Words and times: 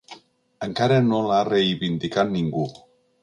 Encara 0.67 0.95
no 1.09 1.19
l’ha 1.27 1.43
reivindicat 1.49 2.35
ningú. 2.39 2.65